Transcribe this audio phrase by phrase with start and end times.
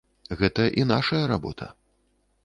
[0.39, 1.69] Гэта і нашая работа.